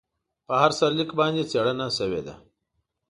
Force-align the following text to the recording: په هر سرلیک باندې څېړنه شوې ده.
په 0.47 0.53
هر 0.61 0.71
سرلیک 0.79 1.11
باندې 1.19 1.43
څېړنه 1.51 1.87
شوې 1.97 2.21
ده. 2.27 2.35